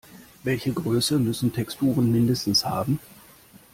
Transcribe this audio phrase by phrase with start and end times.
[0.41, 2.99] Welche Größe müssen Texturen mindestens haben?